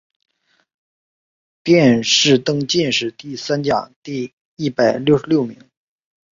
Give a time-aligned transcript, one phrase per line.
[1.61, 5.69] 殿试登进士第三甲第一百六十六名。